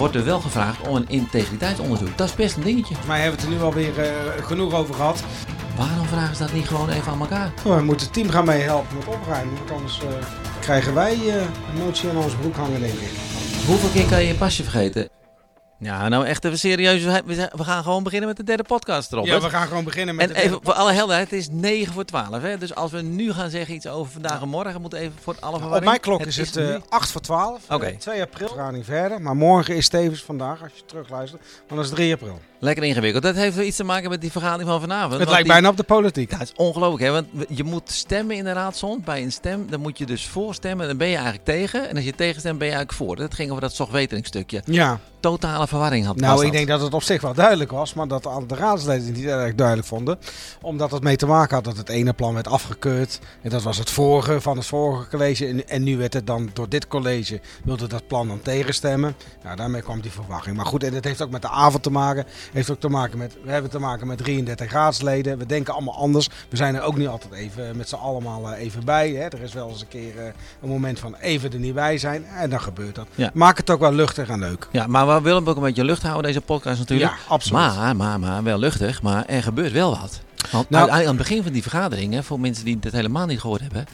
[0.00, 2.18] wordt er wel gevraagd om een integriteitsonderzoek.
[2.18, 2.94] Dat is best een dingetje.
[3.06, 5.22] Mij hebben we het er nu alweer uh, genoeg over gehad.
[5.76, 7.52] Waarom vragen ze dat niet gewoon even aan elkaar?
[7.64, 9.54] Oh, we moeten het team gaan meehelpen met opruimen.
[9.54, 10.08] Want anders uh,
[10.60, 13.10] krijgen wij uh, een motie aan ons broek hangen, denk ik.
[13.66, 15.08] Hoeveel keer kan je je pasje vergeten?
[15.80, 17.04] Ja, nou echt even serieus.
[17.24, 19.26] We gaan gewoon beginnen met de derde podcast erop.
[19.26, 21.92] Ja, we gaan gewoon beginnen met en de even voor alle helderheid, het is 9
[21.92, 22.42] voor 12.
[22.42, 22.58] Hè?
[22.58, 25.58] Dus als we nu gaan zeggen iets over vandaag en morgen, moet even voor alle
[25.58, 25.76] verwarring.
[25.76, 27.64] Op mijn klok is het, uh, 8 voor 12.
[27.64, 27.74] Oké.
[27.74, 27.92] Okay.
[27.92, 28.48] 2 april.
[28.48, 29.20] We gaan niet verder.
[29.22, 31.42] Maar morgen is tevens vandaag, als je terugluistert.
[31.66, 32.40] Dan is 3 april.
[32.60, 33.22] Lekker ingewikkeld.
[33.22, 35.20] Dat heeft iets te maken met die vergadering van vanavond.
[35.20, 36.30] Het lijkt bijna op de politiek.
[36.30, 37.02] Het is ongelooflijk.
[37.02, 37.10] Hè?
[37.10, 39.04] Want je moet stemmen in de raadszond.
[39.04, 40.86] Bij een stem, dan moet je dus voorstemmen.
[40.86, 41.88] Dan ben je eigenlijk tegen.
[41.88, 43.16] En als je tegenstemt, ben je eigenlijk voor.
[43.16, 44.62] Dat ging over dat zorgweteningsstukje.
[44.64, 45.00] Ja.
[45.20, 47.94] Totale verwarring had Nou, ik denk dat het op zich wel duidelijk was.
[47.94, 50.18] Maar dat de raadsleden het niet erg duidelijk vonden.
[50.62, 53.18] Omdat het mee te maken had dat het ene plan werd afgekeurd.
[53.42, 55.46] En dat was het vorige van het vorige college.
[55.46, 57.40] En, en nu werd het dan door dit college.
[57.64, 59.16] wilde dat plan dan tegenstemmen.
[59.42, 60.56] Nou, daarmee kwam die verwachting.
[60.56, 62.26] Maar goed, en het heeft ook met de avond te maken.
[62.52, 65.38] Heeft ook te maken met, we hebben te maken met 33 raadsleden.
[65.38, 66.28] We denken allemaal anders.
[66.48, 69.10] We zijn er ook niet altijd even met z'n allemaal eh, even bij.
[69.10, 69.24] Hè.
[69.24, 70.24] Er is wel eens een keer eh,
[70.62, 72.24] een moment van even er niet bij zijn.
[72.24, 73.06] En dan gebeurt dat.
[73.34, 74.68] Maak het ook wel luchtig en leuk.
[74.70, 77.10] Ja, maar we willen ook een beetje lucht houden, deze podcast natuurlijk.
[77.10, 77.60] Ja, absoluut.
[77.60, 79.02] Maar, maar, maar wel luchtig.
[79.02, 80.20] Maar er gebeurt wel wat.
[80.50, 83.40] Want nou, aan het begin van die vergadering, hè, voor mensen die het helemaal niet
[83.40, 83.86] gehoord hebben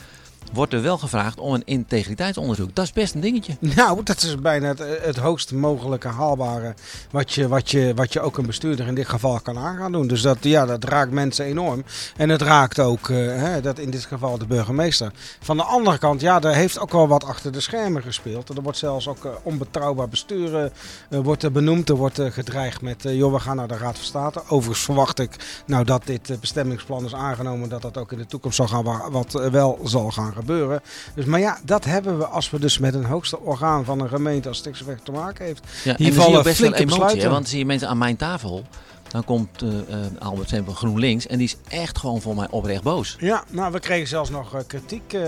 [0.52, 2.74] wordt er wel gevraagd om een integriteitsonderzoek.
[2.74, 3.56] Dat is best een dingetje.
[3.76, 6.74] Nou, dat is bijna het, hoogst mogelijke haalbare
[7.10, 10.06] wat je, wat, je, wat je ook een bestuurder in dit geval kan aangaan doen.
[10.06, 11.84] Dus dat, ja, dat raakt mensen enorm.
[12.16, 15.12] En het raakt ook, uh, hè, dat in dit geval de burgemeester.
[15.40, 18.48] Van de andere kant, ja, er heeft ook wel wat achter de schermen gespeeld.
[18.48, 20.72] Er wordt zelfs ook uh, onbetrouwbaar besturen
[21.10, 21.88] uh, wordt er benoemd.
[21.88, 24.42] Er wordt gedreigd met, joh, we gaan naar de Raad van State.
[24.48, 28.56] Overigens verwacht ik, nou dat dit bestemmingsplan is aangenomen, dat dat ook in de toekomst
[28.56, 30.80] zal gaan, wat wel zal gaan gebeuren.
[31.14, 34.08] Dus, maar ja, dat hebben we als we dus met een hoogste orgaan van een
[34.08, 35.66] gemeente als Stikseweg te maken heeft.
[35.84, 38.64] Ja, Hier vallen best flinke emotie, want zie je mensen aan mijn tafel.
[39.08, 39.70] Dan komt uh,
[40.18, 43.16] Albert Sem van GroenLinks en die is echt gewoon voor mij oprecht boos.
[43.18, 45.12] Ja, nou we kregen zelfs nog uh, kritiek.
[45.12, 45.22] Uh,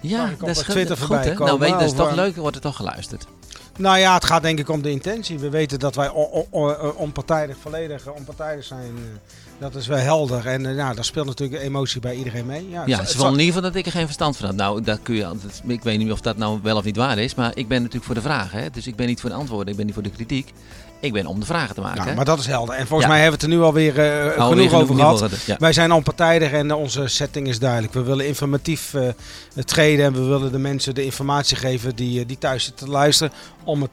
[0.00, 1.46] ja, dat is Twitter goed, voorbij komen.
[1.46, 3.26] Nou weet je, dat is toch leuk, wordt er toch geluisterd.
[3.76, 5.38] Nou ja, het gaat denk ik om de intentie.
[5.38, 6.08] We weten dat wij
[6.96, 8.94] onpartijdig, volledig onpartijdig zijn.
[9.62, 10.46] Dat is wel helder.
[10.46, 12.68] En uh, nou, daar speelt natuurlijk emotie bij iedereen mee.
[12.70, 14.54] Ja, ja in ieder geval dat ik er geen verstand van had.
[14.54, 15.26] Nou, dat kun je,
[15.66, 17.34] ik weet niet of dat nou wel of niet waar is.
[17.34, 18.72] Maar ik ben natuurlijk voor de vragen.
[18.72, 19.68] Dus ik ben niet voor de antwoorden.
[19.68, 20.52] Ik ben niet voor de kritiek.
[21.00, 22.04] Ik ben om de vragen te maken.
[22.04, 22.74] Ja, maar dat is helder.
[22.74, 25.58] En volgens mij hebben we het er nu alweer uh, genoeg, genoeg over gehad.
[25.58, 27.92] Wij zijn onpartijdig en onze setting is duidelijk.
[27.92, 29.08] We willen informatief uh,
[29.64, 33.32] treden en we willen de mensen de informatie geven die, die thuis zitten te luisteren.
[33.64, 33.90] Om het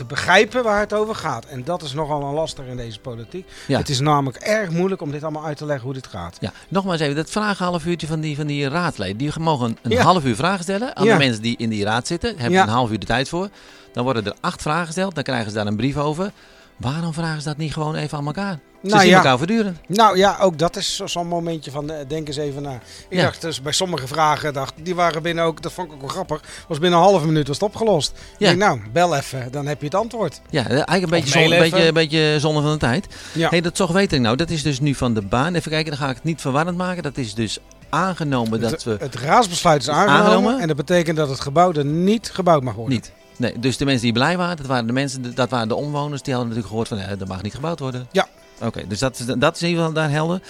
[0.00, 1.44] te begrijpen waar het over gaat.
[1.44, 3.48] En dat is nogal een lastig in deze politiek.
[3.66, 6.36] Het is namelijk erg moeilijk om dit allemaal uit te leggen hoe dit gaat.
[6.40, 9.16] Ja, nogmaals even, dat vragen half uurtje van die, van die raadleden.
[9.16, 12.38] Die mogen een half uur vragen stellen aan de mensen die in die raad zitten.
[12.38, 13.48] Hebben een half uur de tijd voor.
[13.92, 15.14] Dan worden er acht vragen gesteld.
[15.14, 16.32] Dan krijgen ze daar een brief over.
[16.76, 18.58] Waarom vragen ze dat niet gewoon even aan elkaar?
[18.82, 19.16] Ze nou, zien ja.
[19.16, 19.78] elkaar voortdurend.
[19.86, 22.80] Nou ja, ook dat is zo'n momentje van eh, denk eens even na.
[23.08, 26.00] Ik dacht dus bij sommige vragen, dacht, die waren binnen ook, dat vond ik ook
[26.00, 28.12] wel grappig, was binnen een halve minuut was het opgelost.
[28.38, 28.46] Ja.
[28.46, 30.40] Denk, nou, bel even, dan heb je het antwoord.
[30.50, 33.06] Ja, eigenlijk een beetje, zon, een beetje, een beetje zonne van de tijd.
[33.32, 33.48] Ja.
[33.48, 35.54] Hey, dat toch weet ik nou, dat is dus nu van de baan.
[35.54, 37.02] Even kijken, dan ga ik het niet verwarrend maken.
[37.02, 37.58] Dat is dus
[37.88, 38.96] aangenomen dat we...
[39.00, 42.74] Het raadsbesluit is aangenomen, aangenomen, en dat betekent dat het gebouw er niet gebouwd mag
[42.74, 42.94] worden.
[42.94, 43.12] Niet.
[43.36, 46.22] Nee, dus de mensen die blij waren, dat waren de mensen, dat waren de omwoners,
[46.22, 48.08] die hadden natuurlijk gehoord van, ja, dat mag niet gebouwd worden.
[48.12, 48.26] Ja.
[48.60, 50.42] Oké, dus dat is, dat is in ieder geval daar helder.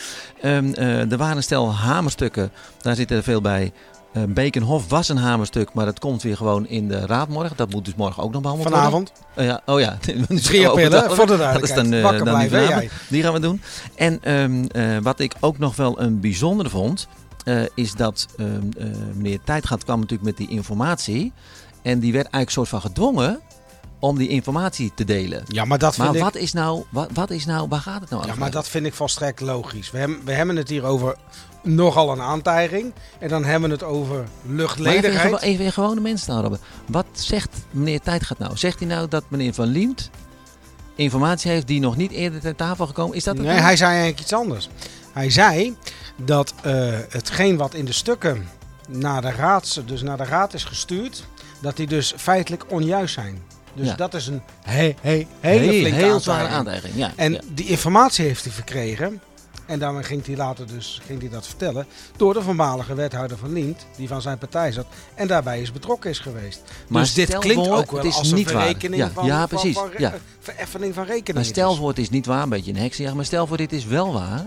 [0.44, 3.72] Um, er waren een stel hamerstukken, daar zitten er veel bij.
[4.12, 7.56] Uh, Bekenhof was een hamerstuk, maar dat komt weer gewoon in de raad morgen.
[7.56, 9.12] Dat moet dus morgen ook nog behandeld Vanavond?
[9.34, 9.44] worden.
[9.44, 9.98] Uh, ja, oh ja.
[10.42, 12.90] Drie pillen, voor de Dat is dan, uh, dan die, jij.
[13.08, 13.62] die gaan we doen.
[13.94, 14.66] En um,
[15.02, 17.08] wat ik ook nog wel een bijzondere vond,
[17.74, 18.68] is dat um,
[19.14, 21.32] meneer Tijdgat kwam natuurlijk met die informatie.
[21.82, 23.40] En die werd eigenlijk soort van gedwongen
[24.00, 25.42] om die informatie te delen.
[25.46, 28.10] Ja, maar dat vind maar wat is nou, wat, wat is nou, waar gaat het
[28.10, 28.34] nou over?
[28.34, 29.90] Ja, maar dat vind ik volstrekt logisch.
[29.90, 31.16] We hebben, we hebben het hier over
[31.62, 32.92] nogal een aantijging.
[33.18, 35.24] En dan hebben we het over luchtledigheid.
[35.24, 36.56] even, even gewone mensen nou,
[36.86, 38.56] Wat zegt meneer Tijdgat nou?
[38.56, 40.10] Zegt hij nou dat meneer Van Liemt
[40.94, 43.16] informatie heeft die nog niet eerder ter tafel gekomen?
[43.16, 44.68] Is dat nee, hij zei eigenlijk iets anders.
[45.12, 45.76] Hij zei
[46.16, 48.48] dat uh, hetgeen wat in de stukken
[48.88, 51.24] naar de, raad, dus naar de raad is gestuurd
[51.60, 53.42] dat die dus feitelijk onjuist zijn.
[53.74, 56.94] Dus dat is een he, he, hele heel, flinke heel zware aantijging.
[56.96, 59.20] Ja, en die informatie heeft hij verkregen.
[59.66, 61.86] En daarmee ging hij later dus ging hij dat vertellen.
[62.16, 64.86] Door de voormalige wethouder van Lient, die van zijn partij zat.
[65.14, 66.62] En daarbij is betrokken is geweest.
[66.88, 69.74] Maar dus dit klinkt voor, ook wel is als een verrekening ja, van, ja, precies.
[69.74, 70.14] van, van, ja.
[70.40, 71.34] vereffening van rekening.
[71.34, 73.16] Maar stel voor het is niet waar, een beetje een heksenjacht.
[73.16, 74.46] Maar stel voor dit is wel waar.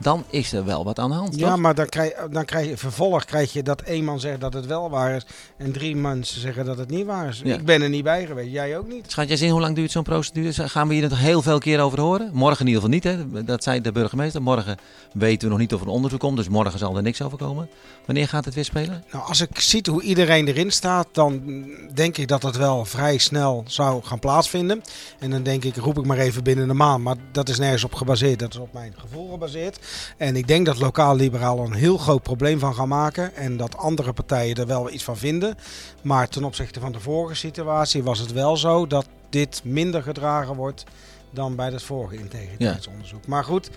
[0.00, 1.38] Dan is er wel wat aan de hand.
[1.38, 1.58] Ja, toch?
[1.58, 4.66] maar dan krijg, dan krijg je vervolg krijg je dat één man zegt dat het
[4.66, 5.26] wel waar is
[5.56, 7.40] en drie mensen zeggen dat het niet waar is.
[7.44, 7.54] Ja.
[7.54, 9.04] Ik ben er niet bij geweest, jij ook niet.
[9.10, 10.68] Schat jij zin hoe lang duurt zo'n procedure?
[10.68, 12.30] Gaan we hier nog heel veel keer over horen?
[12.32, 13.44] Morgen in ieder geval niet, hè?
[13.44, 14.42] dat zei de burgemeester.
[14.42, 14.76] Morgen
[15.12, 17.38] weten we nog niet of er een onderzoek komt, dus morgen zal er niks over
[17.38, 17.68] komen.
[18.06, 19.04] Wanneer gaat het weer spelen?
[19.12, 21.64] Nou, als ik zie hoe iedereen erin staat, dan
[21.94, 24.82] denk ik dat het wel vrij snel zou gaan plaatsvinden.
[25.18, 27.04] En dan denk ik, roep ik maar even binnen de maand.
[27.04, 29.78] Maar dat is nergens op gebaseerd, dat is op mijn gevoel gebaseerd.
[30.16, 33.34] En ik denk dat lokaal liberalen een heel groot probleem van gaan maken.
[33.34, 35.56] En dat andere partijen er wel iets van vinden.
[36.02, 40.54] Maar ten opzichte van de vorige situatie was het wel zo dat dit minder gedragen
[40.54, 40.84] wordt
[41.30, 43.26] dan bij het vorige integriteitsonderzoek.
[43.26, 43.70] Maar goed,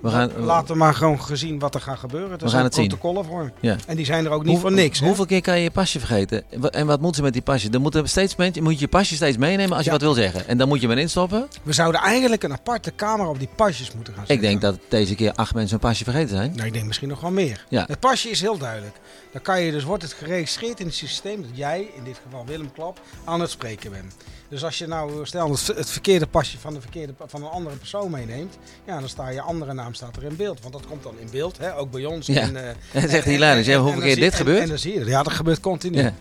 [0.00, 2.32] We gaan- laten we maar gewoon gezien wat er gaat gebeuren.
[2.32, 2.88] Er gaan zijn het zien.
[2.88, 3.52] protocollen voor.
[3.60, 3.76] Ja.
[3.86, 5.00] En die zijn er ook niet voor niks.
[5.00, 5.06] hè?
[5.06, 6.44] Hoeveel keer kan je je pasje vergeten?
[6.72, 7.68] En wat moeten ze met die pasje?
[7.70, 9.96] Dan moeten steeds mensen, moet je je pasje steeds meenemen als je Ja.
[9.96, 10.46] wat wil zeggen.
[10.48, 11.48] En dan moet je hem erin stoppen.
[11.62, 14.48] We zouden eigenlijk een aparte camera op die pasjes moeten gaan Ik zetten.
[14.48, 16.52] denk dat deze keer acht mensen een pasje vergeten zijn.
[16.54, 17.64] Nou, ik denk misschien nog wel meer.
[17.68, 17.84] Ja.
[17.86, 18.96] Het pasje is heel duidelijk.
[19.32, 22.44] Dan kan je dus, wordt het geregistreerd in het systeem dat jij, in dit geval
[22.46, 24.14] Willem Klap, aan het spreken bent.
[24.48, 28.10] Dus als je nou, stel het verkeerde pasje van, de verkeerde, van een andere persoon
[28.10, 30.60] meeneemt, ja, dan staat je andere naam staat er in beeld.
[30.60, 32.26] Want dat komt dan in beeld, hè, ook bij ons.
[32.26, 32.40] Ja.
[32.40, 34.60] En, eh, en- hè, en- en Hoeveel keer dit en- gebeurt?
[34.62, 35.04] En dan zie je.
[35.04, 35.98] Ja, dat gebeurt continu.
[35.98, 36.12] Ja.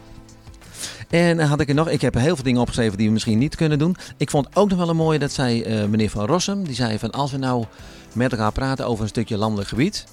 [1.09, 3.37] En dan had ik er nog, ik heb heel veel dingen opgeschreven die we misschien
[3.37, 3.95] niet kunnen doen.
[4.17, 6.63] Ik vond ook nog wel een mooie, dat zei eh, meneer Van Rossum.
[6.63, 7.65] Die zei van als we nou
[8.13, 10.05] met elkaar praten over een stukje landelijk gebied,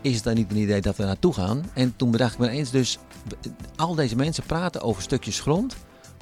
[0.00, 1.70] is het dan niet een idee dat we naartoe gaan?
[1.74, 2.98] En toen bedacht ik me eens, dus
[3.76, 5.76] al deze mensen praten over stukjes grond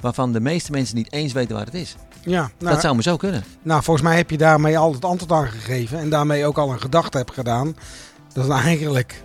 [0.05, 1.95] waarvan de meeste mensen niet eens weten waar het is.
[2.21, 3.43] Ja, nou, dat zou me zo kunnen.
[3.61, 5.99] Nou, volgens mij heb je daarmee al het antwoord aan gegeven.
[5.99, 7.75] En daarmee ook al een gedachte hebt gedaan.
[8.33, 9.23] Dat het eigenlijk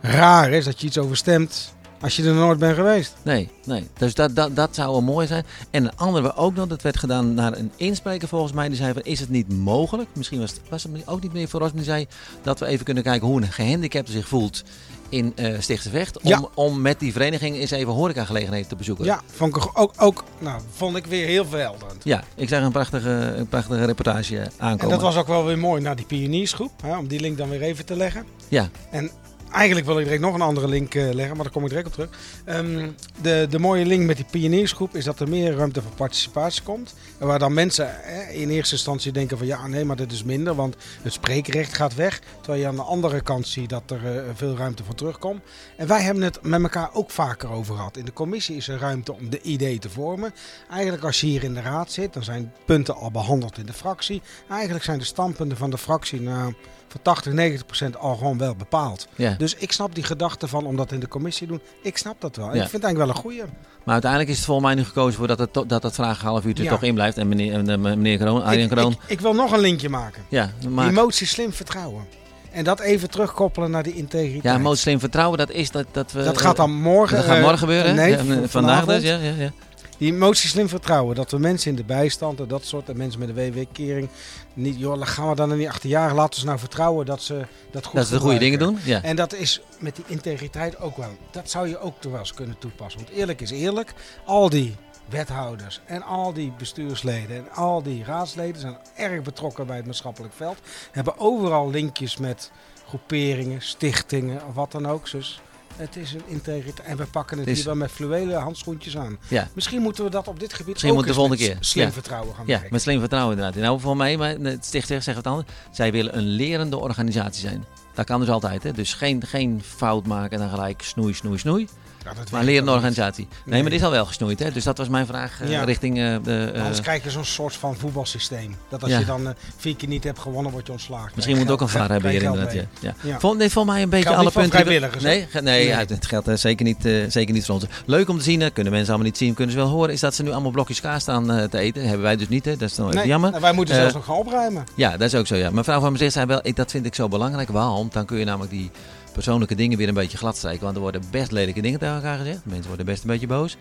[0.00, 3.14] raar is dat je iets overstemt als je er nooit bent geweest.
[3.22, 3.86] Nee, nee.
[3.98, 5.44] Dus dat, dat, dat zou wel mooi zijn.
[5.70, 8.68] En een andere ook nog, dat werd gedaan naar een inspreker volgens mij.
[8.68, 10.08] Die zei van, is het niet mogelijk?
[10.14, 11.72] Misschien was het, was het ook niet meer voor ons.
[11.72, 12.06] Die zei
[12.42, 14.62] dat we even kunnen kijken hoe een gehandicapte zich voelt
[15.08, 16.20] in eh Stichtse Vecht.
[16.22, 16.42] Om, Ja.
[16.54, 19.04] om met die vereniging eens even horecagelegenheden te bezoeken.
[19.04, 22.04] Ja, vond ik ook, ook nou, vond ik weer heel verhelderend.
[22.04, 24.84] Ja, ik zag een prachtige, een prachtige reportage aankomen.
[24.84, 26.70] En dat was ook wel weer mooi naar die pioniersgroep.
[26.82, 28.24] Hè, om die link dan weer even te leggen.
[28.48, 29.10] Ja, En
[29.56, 31.86] eigenlijk wil ik direct nog een andere link eh, leggen, maar daar kom ik direct
[31.86, 32.08] op terug.
[32.44, 32.88] Ehm,
[33.22, 36.94] de, de mooie link met die pioniersgroep is dat er meer ruimte voor participatie komt.
[37.18, 40.24] En waar dan mensen eh, in eerste instantie denken van ja, nee, maar dit is
[40.24, 42.20] minder, want het spreekrecht gaat weg.
[42.40, 45.40] Terwijl je aan de andere kant ziet dat er eh, veel ruimte voor terugkomt.
[45.76, 47.96] En wij hebben het met elkaar ook vaker over gehad.
[47.96, 50.34] In de commissie is er ruimte om de idee te vormen.
[50.70, 53.72] Eigenlijk als je hier in de raad zit, dan zijn punten al behandeld in de
[53.72, 54.22] fractie.
[54.48, 56.54] Eigenlijk zijn de standpunten van de fractie nou,
[56.88, 59.08] voor 80, 90 procent al gewoon wel bepaald.
[59.14, 59.34] ja.
[59.38, 61.62] Dus ik snap die gedachte van om dat in de commissie te doen.
[61.82, 62.46] Ik snap dat wel.
[62.46, 62.52] Ja.
[62.52, 63.42] ik vind het eigenlijk wel een goeie.
[63.84, 66.64] maar uiteindelijk is het volgens mij nu gekozen voor dat het, dat, dat half uurtje
[66.64, 66.70] Ja.
[66.70, 67.16] toch in blijft.
[67.18, 68.92] En meneer, en, eh, meneer Kroon, Arjen Kroon.
[68.92, 70.22] ik, ik wil nog een linkje maken.
[70.28, 70.50] ja,
[70.88, 72.04] Emotie slim vertrouwen.
[72.50, 74.42] En dat even terugkoppelen naar die integriteit.
[74.42, 76.24] ja, moslim vertrouwen, dat is dat, dat we...
[76.24, 77.16] dat gaat dan morgen.
[77.16, 77.94] Dat gaat eh, morgen gebeuren?
[77.94, 79.50] Nee, Ja, v- vandaag dus, ja, ja, ja.
[79.98, 81.14] Die emotie slim vertrouwen.
[81.14, 84.08] Dat we mensen in de bijstand en dat soort en mensen met een WW-kering
[84.54, 86.14] niet, joh, gaan we dan er niet achter jaren.
[86.14, 88.78] Laten we ze nou vertrouwen dat ze dat goed Dat ze de goede dingen doen.
[88.84, 89.02] Ja.
[89.02, 91.16] En dat is met die integriteit ook wel.
[91.30, 93.00] Dat zou je ook toch wel eens kunnen toepassen.
[93.00, 93.94] Want eerlijk is eerlijk,
[94.24, 94.76] al die
[95.08, 100.34] wethouders en al die bestuursleden en al die raadsleden zijn erg betrokken bij het maatschappelijk
[100.34, 100.58] veld.
[100.90, 102.50] Hebben overal linkjes met
[102.88, 105.10] groeperingen, stichtingen of wat dan ook.
[105.10, 105.40] Dus
[105.76, 106.86] het is een integriteit.
[106.88, 109.18] En we pakken het Het is- hier wel met fluwelen handschoentjes aan.
[109.28, 109.48] ja.
[109.54, 111.56] Misschien moeten we dat op dit gebied Misschien ook de eens volgende keer.
[111.60, 111.92] slim Ja.
[111.92, 113.62] vertrouwen gaan Ja, met slim vertrouwen inderdaad.
[113.62, 115.48] Nou, voor mij, maar het sticht zegt het anders.
[115.70, 117.64] Zij willen een lerende organisatie zijn.
[117.94, 118.62] Dat kan dus altijd.
[118.62, 118.72] Hè?
[118.72, 121.68] Dus geen, geen fout maken en dan gelijk snoei, snoei, snoei.
[122.04, 123.26] Ja, Maar organisatie.
[123.30, 123.60] Nee, Nee.
[123.62, 124.38] maar dit is al wel gesnoeid.
[124.38, 124.52] Hè?
[124.52, 125.64] Dus dat was mijn vraag eh, Ja.
[125.64, 126.50] richting eh, de...
[126.54, 128.56] eh, Anders krijg je zo'n soort van voetbalsysteem.
[128.68, 128.98] Dat als Ja.
[128.98, 131.12] je dan vier keer niet hebt gewonnen, word je ontslagen.
[131.14, 132.52] Misschien moet ook een VAR hebben hier inderdaad.
[132.52, 132.94] Ja.
[133.02, 133.20] Ja.
[133.20, 134.42] Vol, nee, volgens mij een beetje alle punten...
[134.42, 135.02] die we- vrijwilligers?
[135.02, 135.86] Nee, nee, Nee.
[135.86, 137.64] ja, het geldt eh, zeker, niet, eh, zeker niet voor ons.
[137.84, 138.50] Leuk om te zien, hè.
[138.50, 140.80] kunnen mensen allemaal niet zien, kunnen ze wel horen, is dat ze nu allemaal blokjes
[140.80, 141.82] kaas staan eh, te eten.
[141.82, 142.56] hebben wij dus niet, hè.
[142.56, 143.34] dat is dan Nee, jammer.
[143.34, 144.64] en wij moeten zelfs nog gaan opruimen.
[144.74, 145.50] Ja, dat is ook zo, ja.
[145.50, 147.48] Mevrouw van Mezicht zei wel, ik, dat vind ik zo belangrijk.
[147.48, 147.88] Waarom?
[147.92, 148.70] Dan kun je namelijk die
[149.12, 150.62] persoonlijke dingen weer een beetje gladstrijken.
[150.62, 152.38] Want er worden best lelijke dingen tegen elkaar gezegd.
[152.42, 153.56] Mensen worden best een beetje boos.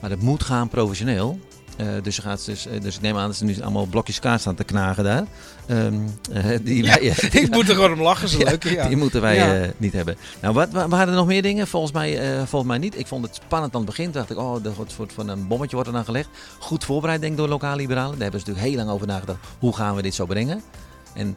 [0.00, 1.38] Maar het moet gaan professioneel.
[1.76, 4.20] Eh, dus, ze gaat dus, eh, dus ik neem aan dat ze nu allemaal blokjes
[4.20, 5.24] kaas staan te knagen daar.
[5.66, 5.94] Ehm,
[6.32, 8.64] eh, die, Ja, wij, ik moet er gewoon om lachen, zo Ja, leuk.
[8.64, 8.88] Ja.
[8.88, 10.16] die moeten wij niet hebben.
[10.40, 11.66] Nou, wat, wa- waren er nog meer dingen?
[11.66, 12.98] Volgens mij, volgens mij niet.
[12.98, 14.04] Ik vond het spannend aan het begin.
[14.04, 16.28] Toen dacht ik, oh, er wordt soort van een bommetje wordt er dan gelegd.
[16.58, 18.12] Goed voorbereid, denk ik, door lokale liberalen.
[18.12, 19.38] Daar hebben ze natuurlijk heel lang over nagedacht.
[19.58, 20.62] Hoe gaan we dit zo brengen?
[21.14, 21.36] En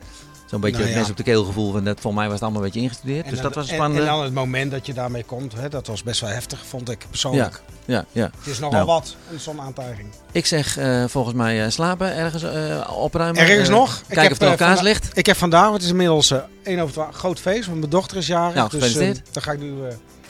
[0.52, 1.02] Zo'n beetje Nou het ja.
[1.02, 1.72] mes op de keel gevoel.
[1.72, 3.30] Van dat, volgens mij was het allemaal een beetje ingestudeerd.
[3.30, 4.00] dus dat was en, spannend.
[4.00, 6.90] en dan het moment dat je daarmee komt, hè, dat was best wel heftig, vond
[6.90, 7.62] ik persoonlijk.
[7.86, 8.32] ja, ja.
[8.38, 8.86] Het is nogal Nou.
[8.86, 10.08] wat, een zo'n aantijging.
[10.32, 13.42] Ik zeg eh, volgens mij eh, slapen, ergens eh, opruimen.
[13.42, 14.02] Ergens nog?
[14.08, 15.18] Kijken of er nog kaas ligt.
[15.18, 18.28] Ik heb vandaag, het is inmiddels 1 over 12, groot feest, want mijn dochter is
[18.28, 18.56] jarig.
[18.56, 18.94] Nou, dus
[19.32, 19.74] dan ga ik nu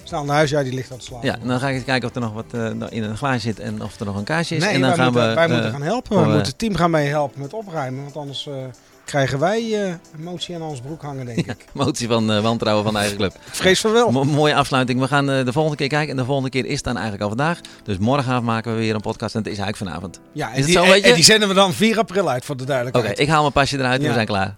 [0.04, 0.50] snel naar huis.
[0.50, 1.28] Ja, die ligt aan het slapen.
[1.28, 2.54] Ja, dan ga ik eens kijken of er nog wat
[2.92, 4.64] in een glaasje zit en of er nog een kaasje is.
[4.64, 6.14] nee, en dan wij, gaan moeten, we, wij moeten gaan helpen.
[6.14, 8.48] voor, We moeten het team gaan mee helpen met opruimen, want anders
[9.12, 11.66] krijgen wij eh, een motie aan ons broek hangen, denk ik.
[11.74, 13.36] motie van eh, wantrouwen van de eigen club.
[13.52, 14.12] Vrees van wel.
[14.12, 15.00] Mo- mooie afsluiting.
[15.00, 16.10] We gaan eh, de volgende keer kijken.
[16.10, 17.60] En de volgende keer is dan eigenlijk al vandaag.
[17.84, 19.36] Dus morgenavond maken we weer een podcast.
[19.36, 20.20] En het is eigenlijk vanavond.
[20.32, 22.56] Ja, en, het die, zo, en- en die zenden we dan 4 april uit, voor
[22.58, 23.20] de Oké, duidelijkheid.
[23.20, 24.08] ik haal mijn pasje eruit en Ja.
[24.08, 24.56] we zijn klaar.